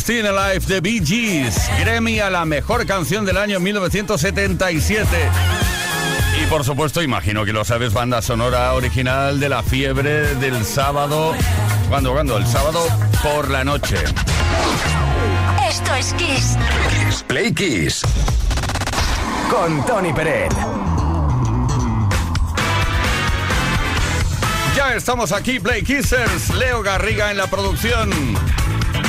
[0.00, 5.06] Still Alive de Bee Gees, Grammy a la mejor canción del año 1977.
[6.42, 11.34] Y por supuesto, imagino que lo sabes, banda sonora original de la fiebre del sábado.
[11.90, 12.38] ¿Cuándo, cuándo?
[12.38, 12.82] El sábado
[13.22, 13.96] por la noche.
[15.68, 16.56] Esto es Kiss.
[16.88, 18.02] Kiss Play Kiss.
[19.50, 20.54] Con Tony Peret.
[24.74, 26.54] Ya estamos aquí, Play Kissers.
[26.54, 28.10] Leo Garriga en la producción.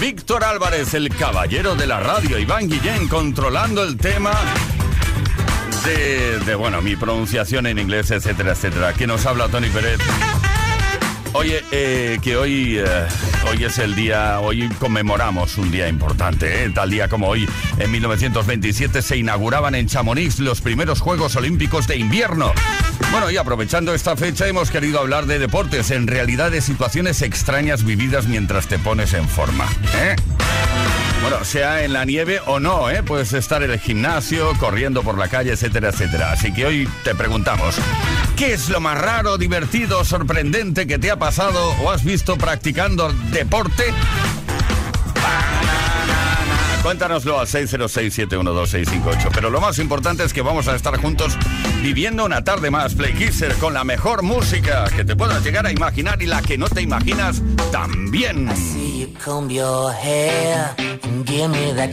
[0.02, 4.32] Víctor Álvarez, el caballero de la radio, Iván Guillén controlando el tema
[5.86, 8.88] de, de, bueno, mi pronunciación en inglés, etcétera, etcétera.
[8.88, 10.00] Aquí nos habla Tony Pérez.
[11.34, 12.86] Oye, eh, que hoy, eh,
[13.48, 16.72] hoy es el día, hoy conmemoramos un día importante, ¿eh?
[16.72, 17.48] tal día como hoy,
[17.78, 22.54] en 1927 se inauguraban en Chamonix los primeros Juegos Olímpicos de invierno.
[23.10, 27.84] Bueno, y aprovechando esta fecha hemos querido hablar de deportes, en realidad de situaciones extrañas
[27.84, 29.66] vividas mientras te pones en forma.
[29.96, 30.16] ¿eh?
[31.22, 33.04] Bueno, sea en la nieve o no, ¿eh?
[33.04, 36.32] Puedes estar en el gimnasio, corriendo por la calle, etcétera, etcétera.
[36.32, 37.76] Así que hoy te preguntamos,
[38.36, 43.14] ¿qué es lo más raro, divertido, sorprendente que te ha pasado o has visto practicando
[43.32, 43.94] deporte?
[46.84, 49.30] Cuéntanoslo al 606-712-658.
[49.34, 51.38] Pero lo más importante es que vamos a estar juntos
[51.82, 55.72] viviendo una tarde más Play Kisser con la mejor música que te puedas llegar a
[55.72, 57.42] imaginar y la que no te imaginas
[57.72, 58.50] también.
[58.50, 60.74] I see you comb your hair
[61.04, 61.92] and give me that.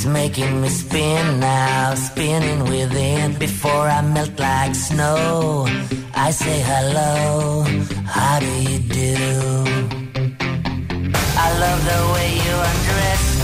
[0.00, 3.38] It's making me spin now, spinning within.
[3.38, 5.66] Before I melt like snow,
[6.14, 7.64] I say hello.
[8.06, 9.64] How do you do?
[11.36, 13.29] I love the way you undress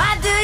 [0.00, 0.39] How do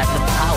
[0.00, 0.49] hands have got the power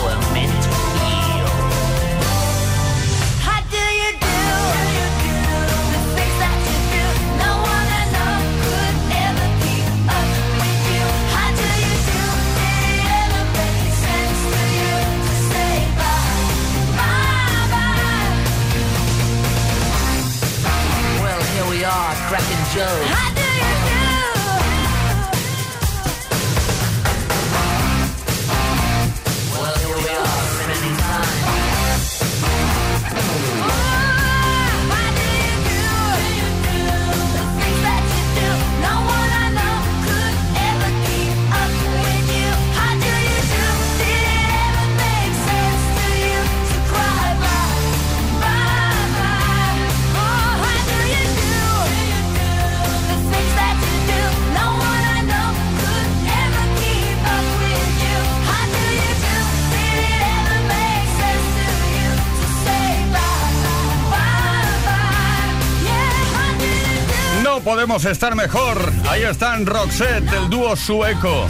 [67.94, 68.92] podemos estar mejor.
[69.08, 71.46] Ahí están Roxette, el dúo sueco.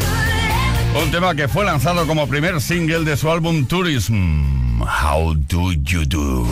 [1.03, 4.83] Un tema que fue lanzado como primer single de su álbum Tourism.
[4.83, 6.47] How do you do?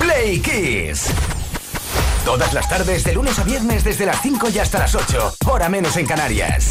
[0.00, 1.10] Play Kiss.
[2.24, 5.36] Todas las tardes, de lunes a viernes, desde las 5 y hasta las 8.
[5.46, 6.70] Hora menos en Canarias.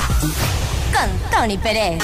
[0.91, 2.03] Con Tony Pérez.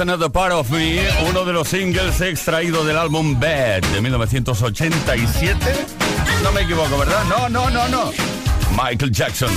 [0.00, 5.56] Another Part of Me, uno de los singles extraído del álbum Bad de 1987.
[6.42, 7.22] No me equivoco, ¿verdad?
[7.24, 8.10] No, no, no, no.
[8.70, 9.50] Michael Jackson.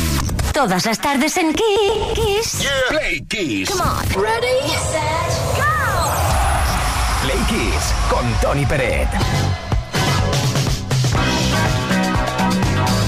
[0.54, 2.60] Todas las tardes en Kiss.
[2.60, 2.72] Yeah.
[2.90, 3.70] Play Kiss.
[4.16, 5.64] Ready, set, go.
[7.24, 9.08] Play Kiss con Tony Peret.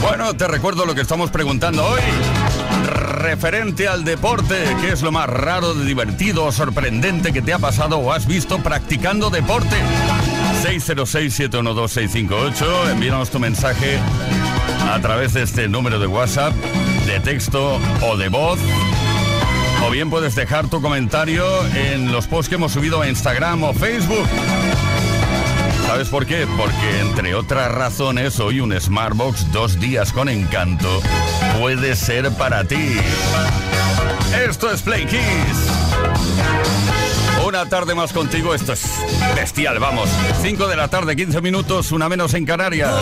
[0.02, 2.02] Bueno, te recuerdo lo que estamos preguntando hoy
[2.86, 4.56] referente al deporte.
[4.82, 8.60] ¿Qué es lo más raro, divertido o sorprendente que te ha pasado o has visto
[8.60, 9.76] practicando deporte?
[10.64, 12.92] 606-712-658.
[12.92, 13.98] Envíanos tu mensaje
[14.92, 16.54] a través de este número de WhatsApp,
[17.06, 18.60] de texto o de voz.
[19.86, 23.74] O bien puedes dejar tu comentario en los posts que hemos subido a Instagram o
[23.74, 24.28] Facebook.
[25.96, 26.46] ¿Sabes por qué?
[26.58, 31.02] Porque entre otras razones, hoy un Smartbox dos días con encanto
[31.58, 32.98] puede ser para ti.
[34.46, 35.22] Esto es PlayKiss.
[37.48, 38.86] Una tarde más contigo, esto es
[39.38, 40.10] bestial, vamos.
[40.42, 42.94] 5 de la tarde, 15 minutos, una menos en Canarias.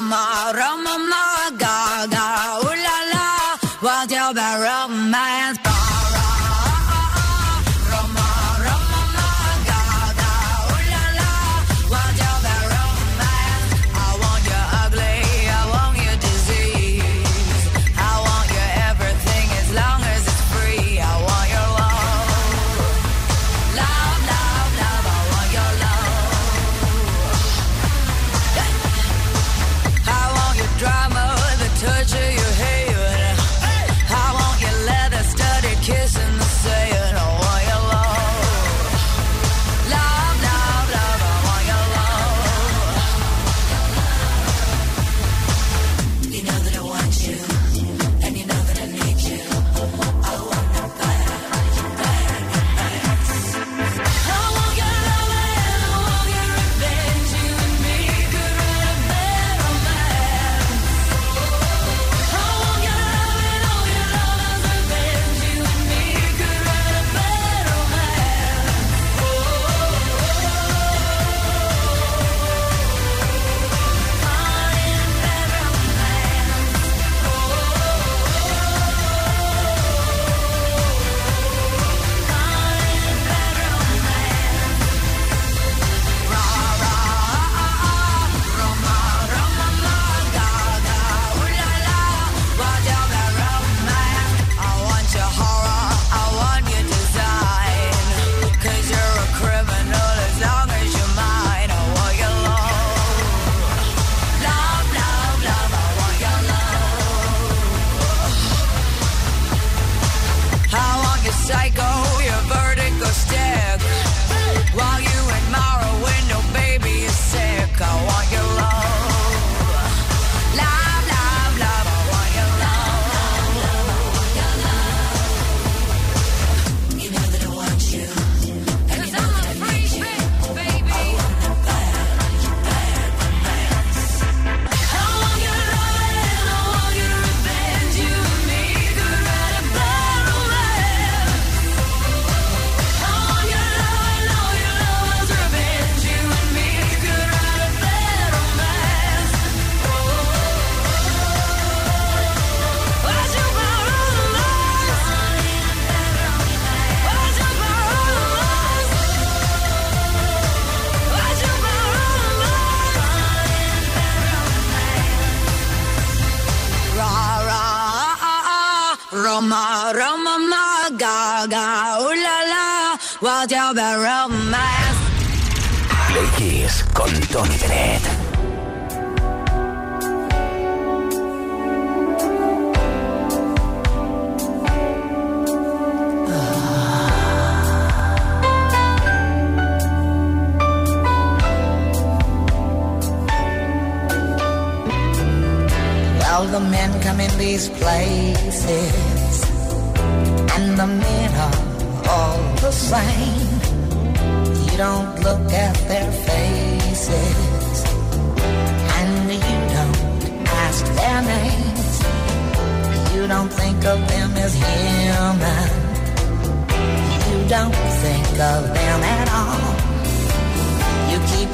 [0.00, 1.29] Mama, Mama.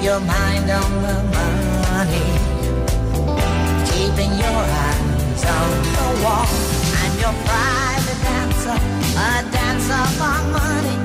[0.07, 2.27] Your mind on the money,
[3.90, 6.47] keeping your eyes on the wall.
[7.03, 8.79] I'm your private dancer,
[9.19, 10.97] a dancer for money.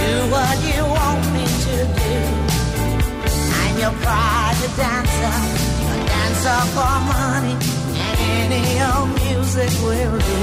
[0.00, 2.16] Do what you want me to do.
[3.60, 5.36] I'm your private dancer,
[5.92, 7.56] a dancer for money,
[8.24, 10.40] and any old music will do.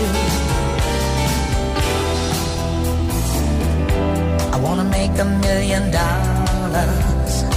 [4.54, 7.57] I wanna make a million dollars.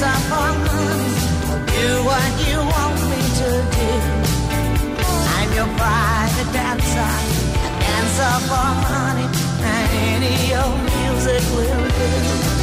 [0.00, 1.12] for money.
[1.74, 3.90] Do what you want me to do.
[5.36, 7.12] I'm your private dancer,
[7.66, 9.26] a dancer for money.
[9.72, 12.61] And any old music will do.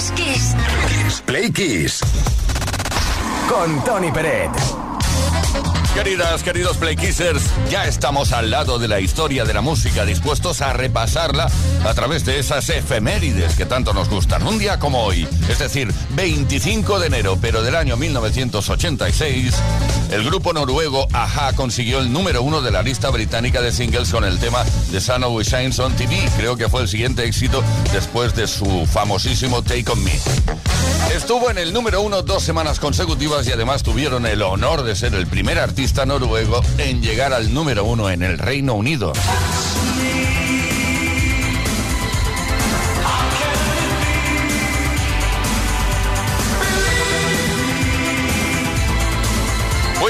[0.00, 0.12] Es
[1.52, 2.00] Kiss.
[3.48, 4.79] Con Tony Peret.
[5.94, 10.60] Queridas, queridos Play Kissers, ya estamos al lado de la historia de la música, dispuestos
[10.60, 11.50] a repasarla
[11.84, 14.46] a través de esas efemérides que tanto nos gustan.
[14.46, 19.54] Un día como hoy, es decir, 25 de enero, pero del año 1986,
[20.12, 24.24] el grupo noruego Aja consiguió el número uno de la lista británica de singles con
[24.24, 26.16] el tema The Sun Always Shines on TV.
[26.36, 30.18] Creo que fue el siguiente éxito después de su famosísimo Take On Me.
[31.14, 35.12] Estuvo en el número uno dos semanas consecutivas y además tuvieron el honor de ser
[35.14, 39.12] el primer artista noruego en llegar al número uno en el Reino Unido.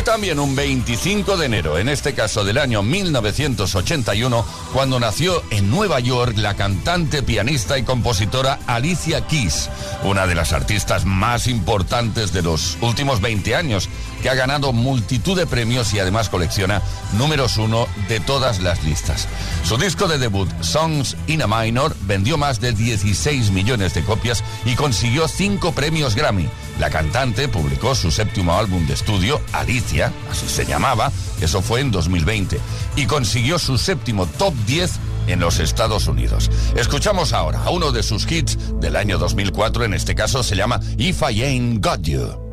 [0.05, 6.01] También un 25 de enero, en este caso del año 1981, cuando nació en Nueva
[6.01, 9.69] York la cantante, pianista y compositora Alicia Keys,
[10.03, 13.89] una de las artistas más importantes de los últimos 20 años,
[14.23, 16.83] que ha ganado multitud de premios y además colecciona
[17.13, 19.29] números uno de todas las listas.
[19.65, 24.43] Su disco de debut, Songs in a Minor, vendió más de 16 millones de copias
[24.65, 26.49] y consiguió cinco premios Grammy.
[26.81, 31.13] La cantante publicó su séptimo álbum de estudio, Alicia, así se llamaba,
[31.43, 32.59] eso fue en 2020,
[32.97, 34.93] y consiguió su séptimo top 10
[35.27, 36.51] en los Estados Unidos.
[36.75, 40.81] Escuchamos ahora a uno de sus hits del año 2004, en este caso se llama
[40.97, 42.50] If I Ain't Got You.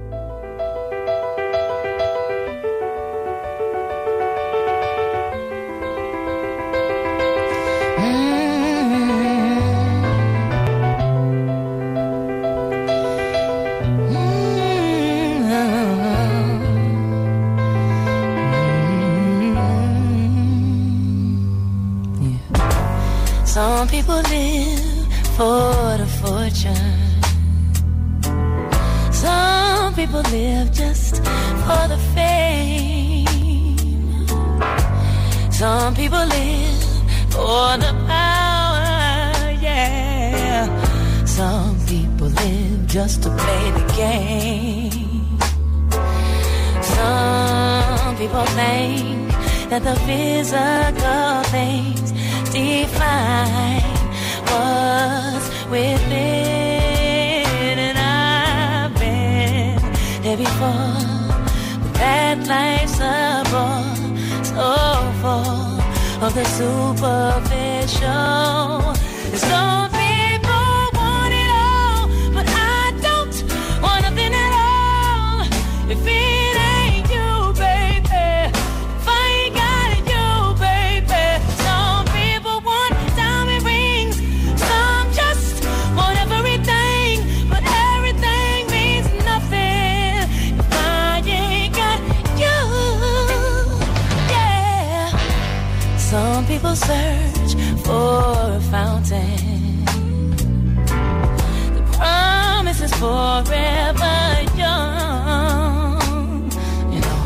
[102.99, 104.17] forever
[104.57, 106.49] young.
[106.91, 107.21] You know,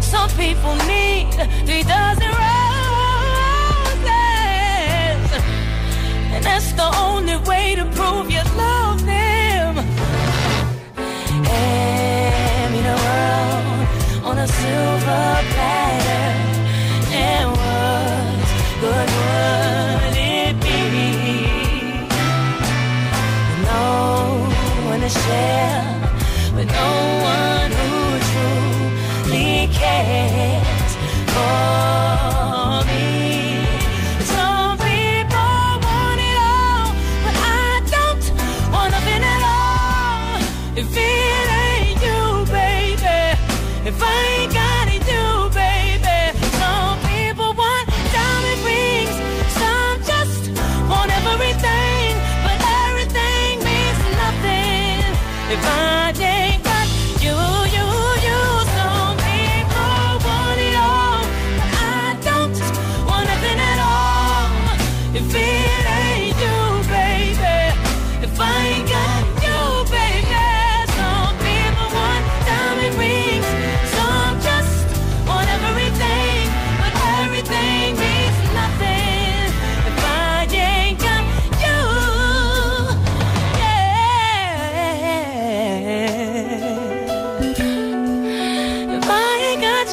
[0.00, 1.32] some people need
[1.66, 2.70] three dozen roses,
[6.34, 8.29] and that's the only way to prove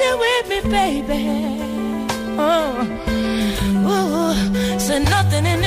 [0.07, 1.23] here with me, baby.
[2.39, 2.71] Oh,
[3.91, 5.66] ooh, said nothing in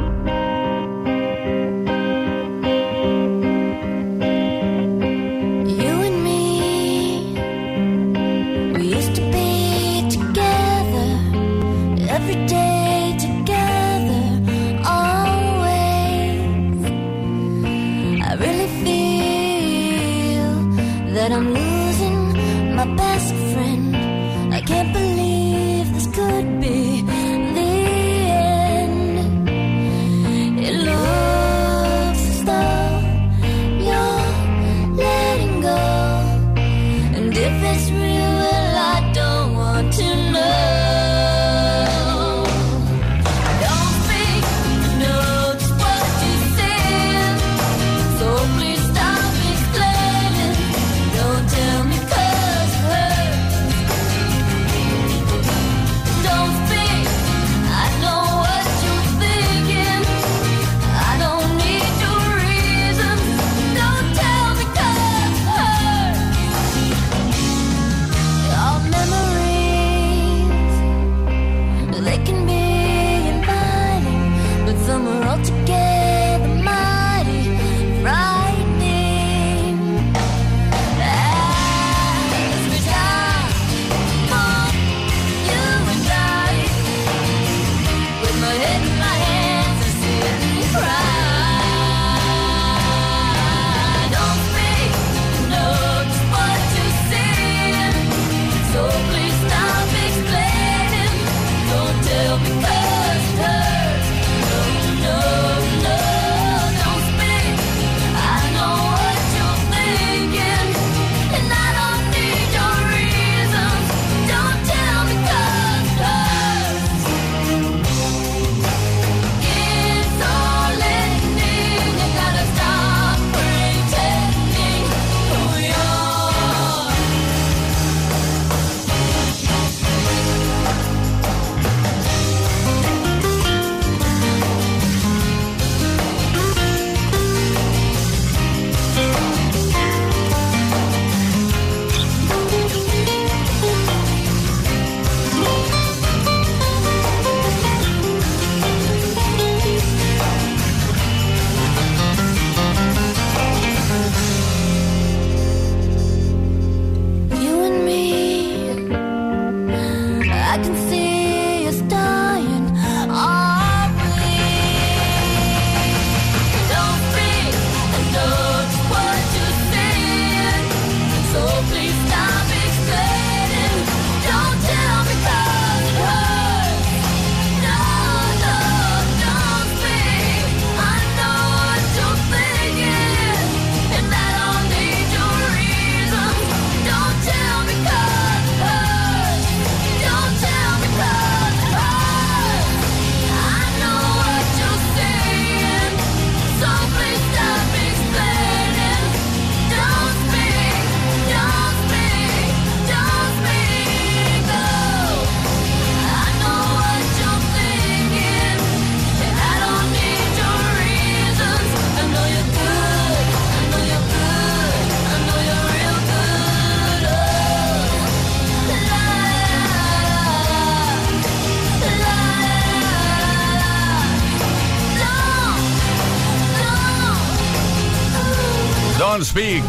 [229.11, 229.63] Don't Speak.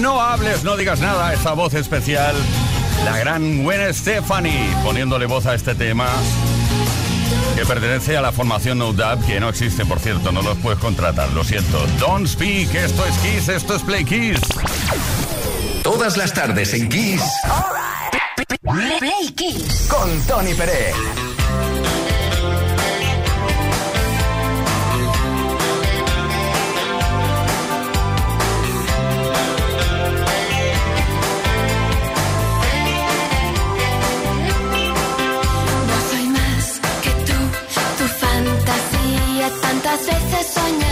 [0.00, 1.34] No hables, no digas nada.
[1.34, 2.34] Esta voz especial,
[3.04, 6.08] la gran Gwen Stephanie, poniéndole voz a este tema
[7.54, 10.78] que pertenece a la formación No Doubt, que no existe, por cierto, no los puedes
[10.78, 11.86] contratar, lo siento.
[11.98, 14.40] Don't Speak, esto es Kiss, esto es Play Kiss.
[15.82, 17.22] Todas las tardes en Kiss.
[18.64, 18.98] Right.
[18.98, 19.88] Play Kiss.
[19.90, 20.94] Con Tony Pérez.
[40.46, 40.85] Соня.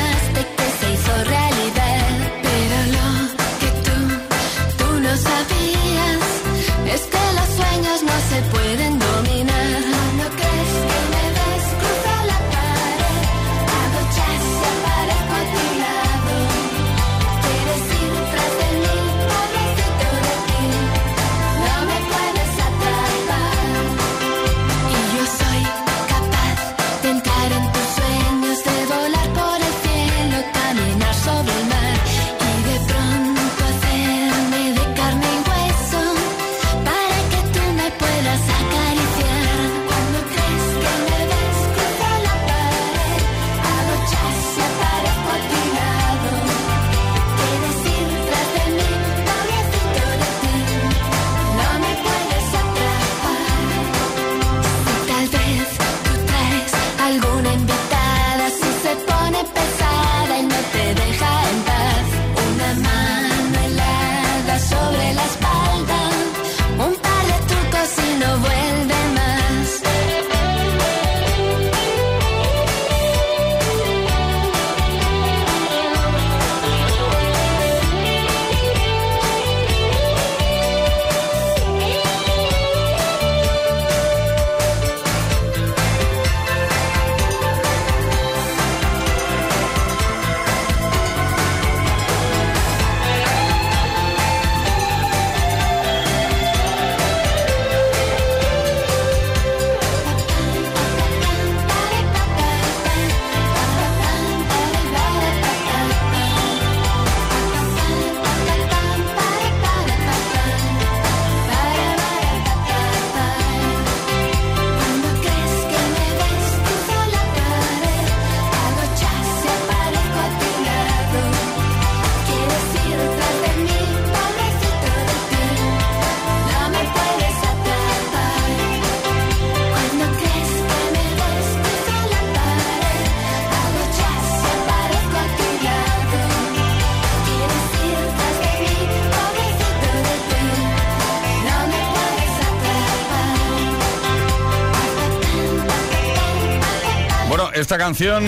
[147.54, 148.24] Esta canción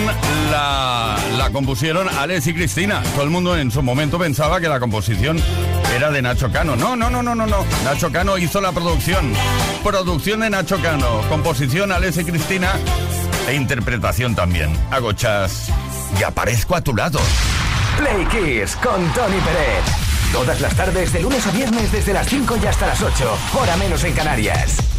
[0.51, 3.01] la, la compusieron Alex y Cristina.
[3.13, 5.41] Todo el mundo en su momento pensaba que la composición
[5.95, 6.75] era de Nacho Cano.
[6.75, 7.65] No, no, no, no, no, no.
[7.83, 9.33] Nacho Cano hizo la producción.
[9.83, 11.21] Producción de Nacho Cano.
[11.29, 12.73] Composición Alex y Cristina.
[13.47, 14.73] E interpretación también.
[14.91, 15.69] Hago chas
[16.19, 17.19] y aparezco a tu lado.
[17.97, 19.85] Play Kiss con Tony Pérez.
[20.33, 23.37] Todas las tardes, de lunes a viernes, desde las 5 y hasta las 8.
[23.57, 24.96] Hora menos en Canarias.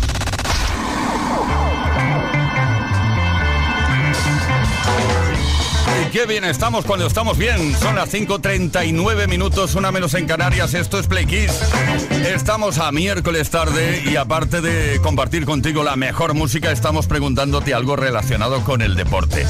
[6.10, 7.74] Qué bien estamos cuando estamos bien.
[7.76, 10.74] Son las 5.39 minutos, una menos en Canarias.
[10.74, 11.52] Esto es Play Kiss.
[12.26, 17.96] Estamos a miércoles tarde y aparte de compartir contigo la mejor música, estamos preguntándote algo
[17.96, 19.46] relacionado con el deporte.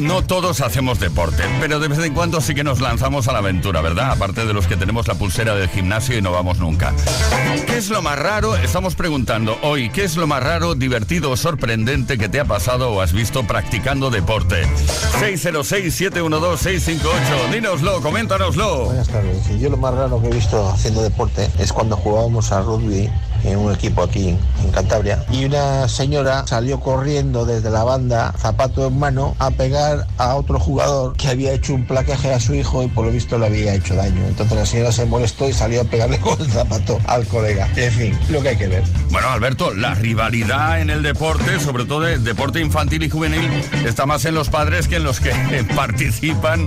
[0.00, 3.38] No todos hacemos deporte, pero de vez en cuando sí que nos lanzamos a la
[3.38, 4.12] aventura, ¿verdad?
[4.12, 6.94] Aparte de los que tenemos la pulsera del gimnasio y no vamos nunca.
[7.66, 8.56] ¿Qué es lo más raro?
[8.56, 12.90] Estamos preguntando hoy, ¿qué es lo más raro, divertido o sorprendente que te ha pasado
[12.90, 14.66] o has visto practicando deporte?
[15.90, 17.52] 606-712-658.
[17.52, 18.86] Dínoslo, coméntanoslo.
[18.86, 19.58] Buenas tardes.
[19.58, 23.10] Yo lo más raro que he visto haciendo deporte es cuando jugábamos a rugby
[23.44, 28.86] en un equipo aquí en Cantabria y una señora salió corriendo desde la banda, zapato
[28.86, 32.82] en mano, a pegar a otro jugador que había hecho un placaje a su hijo
[32.82, 34.26] y por lo visto le había hecho daño.
[34.26, 37.68] Entonces la señora se molestó y salió a pegarle con el zapato al colega.
[37.76, 38.82] En fin, lo que hay que ver.
[39.10, 43.48] Bueno, Alberto, la rivalidad en el deporte, sobre todo el deporte infantil y juvenil,
[43.86, 45.30] está más en los padres que en los que
[45.76, 46.66] participan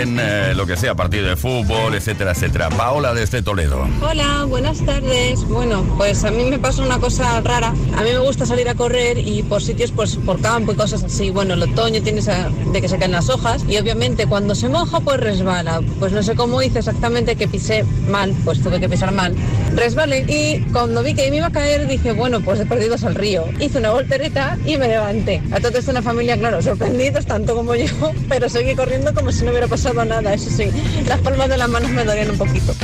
[0.00, 2.68] en eh, lo que sea, partido de fútbol, etcétera, etcétera.
[2.70, 3.86] Paola desde Toledo.
[4.02, 5.44] Hola, buenas tardes.
[5.44, 7.68] Bueno, pues a mí me pasa una cosa rara.
[7.68, 11.02] A mí me gusta salir a correr y por sitios, pues por campo y cosas
[11.02, 11.30] así.
[11.30, 15.00] Bueno, el otoño tienes de que se caen las hojas y obviamente cuando se moja
[15.00, 15.80] pues resbala.
[15.98, 19.34] Pues no sé cómo hice exactamente que pisé mal, pues tuve que pisar mal.
[19.74, 23.14] Resbalé y cuando vi que me iba a caer dije, bueno, pues he perdido al
[23.14, 23.44] río.
[23.60, 25.42] Hice una voltereta y me levanté.
[25.52, 27.86] A toda esta una familia, claro, sorprendidos tanto como yo,
[28.28, 30.34] pero seguí corriendo como si no hubiera pasado nada.
[30.34, 30.70] Eso sí,
[31.06, 32.74] las palmas de las manos me dolían un poquito.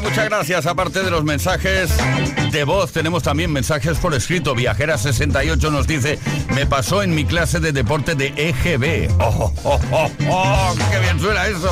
[0.00, 0.66] Muchas gracias.
[0.66, 1.90] Aparte de los mensajes
[2.50, 4.54] de voz, tenemos también mensajes por escrito.
[4.54, 6.18] Viajera68 nos dice,
[6.54, 9.10] me pasó en mi clase de deporte de EGB.
[9.20, 10.74] ¡Oh, oh, oh, oh!
[10.90, 11.70] ¡Qué bien suena eso!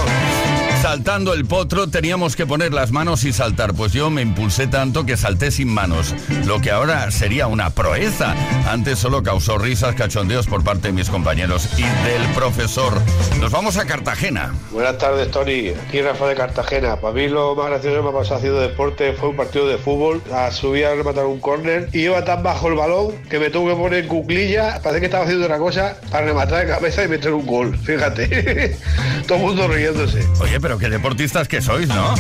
[0.82, 5.06] Saltando el potro teníamos que poner las manos y saltar, pues yo me impulsé tanto
[5.06, 6.12] que salté sin manos,
[6.44, 8.34] lo que ahora sería una proeza.
[8.68, 12.94] Antes solo causó risas, cachondeos por parte de mis compañeros y del profesor.
[13.40, 14.52] Nos vamos a Cartagena.
[14.72, 15.68] Buenas tardes, Tony.
[15.68, 16.96] Aquí Rafa de Cartagena.
[16.96, 19.78] Para mí lo más gracioso que me ha pasado haciendo deporte fue un partido de
[19.78, 20.20] fútbol.
[20.32, 23.70] A subir a rematar un córner y iba tan bajo el balón que me tuve
[23.70, 24.80] que poner en cuclilla.
[24.82, 27.78] Parece que estaba haciendo otra cosa para rematar de cabeza y meter un gol.
[27.78, 28.76] Fíjate.
[29.28, 30.26] Todo el mundo riéndose.
[30.40, 32.14] Oye, pero qué deportistas que sois, ¿no?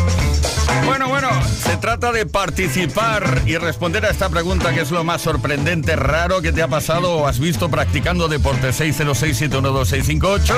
[0.84, 5.22] Bueno, bueno, se trata de participar y responder a esta pregunta que es lo más
[5.22, 10.54] sorprendente, raro que te ha pasado o has visto practicando deporte 606-712-658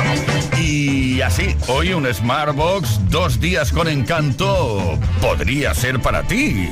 [0.60, 6.70] y así, hoy un Smartbox, dos días con encanto, podría ser para ti.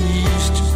[0.00, 0.73] used to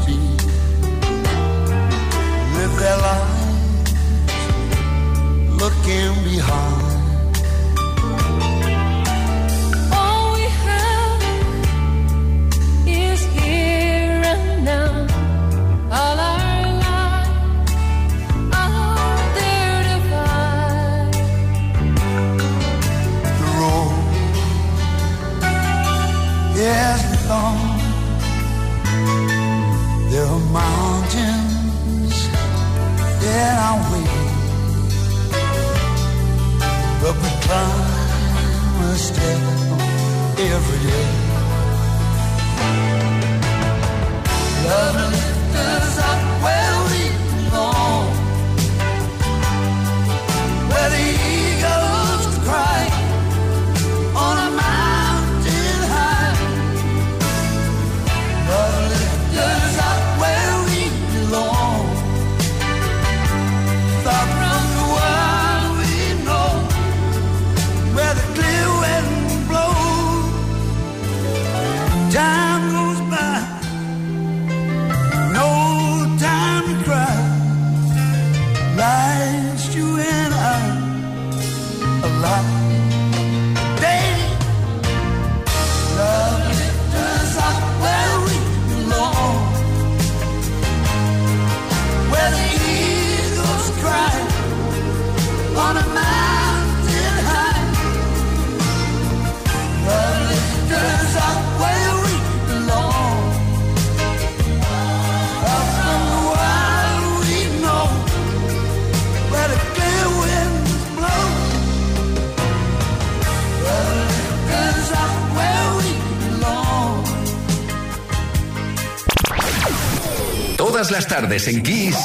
[120.79, 121.97] Todas las tardes en Kiss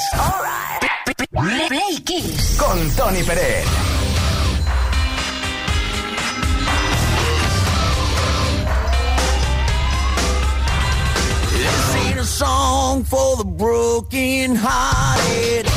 [2.58, 3.66] con Tony Pérez.
[11.52, 15.73] This ain't a song for the broken hearted.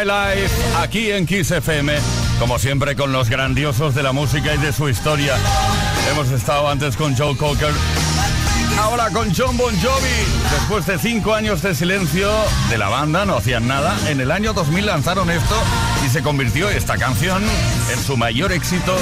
[0.00, 1.92] My Life, aquí en Kiss FM,
[2.38, 5.36] como siempre con los grandiosos de la música y de su historia.
[6.10, 7.72] Hemos estado antes con Joe Cocker,
[8.78, 10.52] ahora con John Bon Jovi.
[10.52, 12.30] Después de cinco años de silencio
[12.70, 15.56] de la banda, no hacían nada, en el año 2000 lanzaron esto
[16.06, 17.42] y se convirtió esta canción
[17.92, 18.96] en su mayor éxito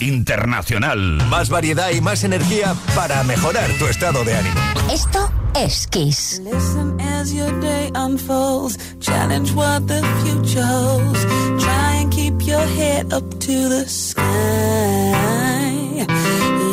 [0.00, 1.22] internacional.
[1.28, 4.60] Más variedad y más energía para mejorar tu estado de ánimo.
[4.90, 6.40] Esto es Kiss.
[6.44, 8.74] Listen as your day unfolds.
[9.00, 11.22] Challenge what the future holds.
[11.64, 14.24] Try and keep your head up to the sky.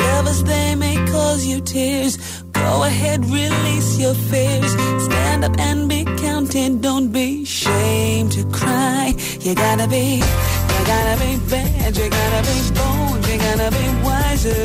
[0.03, 2.13] Lovers, they may cause you tears.
[2.51, 4.71] Go ahead, release your fears.
[5.05, 6.81] Stand up and be counted.
[6.81, 9.13] Don't be ashamed to cry.
[9.45, 10.05] You gotta be,
[10.73, 11.97] you gotta be bad.
[11.97, 13.19] You gotta be bold.
[13.29, 14.63] You gotta be wiser.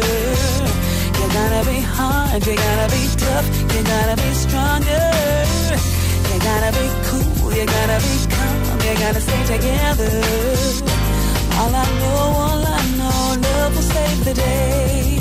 [1.18, 5.19] You gotta be hard, you gotta be tough, you gotta be stronger.
[8.02, 10.12] You gotta be cool, you gotta stay together.
[11.60, 15.18] All I know, all I know, love will save the day.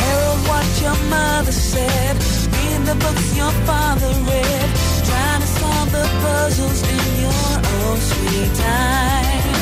[0.00, 2.14] Herald what your mother said,
[2.54, 4.68] read the books your father read,
[5.08, 9.54] trying to solve the puzzles in your own sweet time.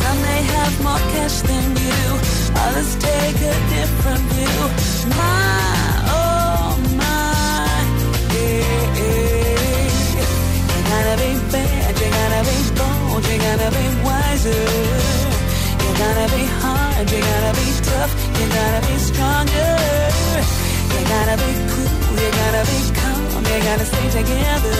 [0.00, 2.02] Some may have more cash than you,
[2.64, 4.60] others take a different view.
[5.18, 5.91] My,
[11.52, 14.64] bad, you gotta be bold, you gotta be wiser.
[15.82, 19.72] You gotta be hard, you gotta be tough, you gotta be stronger.
[20.92, 24.78] You gotta be cool, you gotta be calm, you gotta stay together.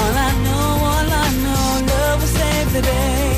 [0.00, 3.32] All I know, all I know, love will save the day.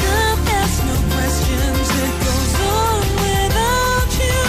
[0.00, 4.40] Time asks no questions, it goes on without you,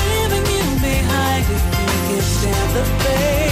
[0.00, 3.45] leaving you behind if you can stand the pace.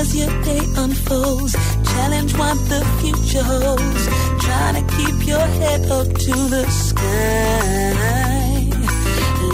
[0.00, 1.52] As your day unfolds.
[1.92, 4.04] Challenge what the future holds.
[4.44, 7.90] Try to keep your head up to the sky.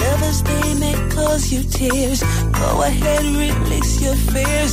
[0.02, 2.20] Lovers, they may cause you tears.
[2.60, 4.72] Go ahead, release your fears.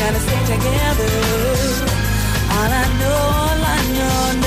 [0.00, 1.12] gotta stay together.
[2.56, 4.39] All I know, all I know,